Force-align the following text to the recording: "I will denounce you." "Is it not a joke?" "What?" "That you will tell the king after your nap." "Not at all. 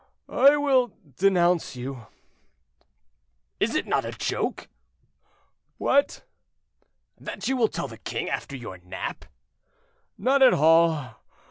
"I 0.29 0.57
will 0.57 0.93
denounce 1.17 1.75
you." 1.75 2.07
"Is 3.59 3.75
it 3.75 3.85
not 3.85 4.03
a 4.03 4.11
joke?" 4.11 4.67
"What?" 5.77 6.23
"That 7.19 7.47
you 7.47 7.55
will 7.55 7.67
tell 7.67 7.87
the 7.87 7.99
king 7.99 8.27
after 8.27 8.55
your 8.57 8.79
nap." 8.79 9.25
"Not 10.17 10.41
at 10.41 10.55
all. 10.55 11.21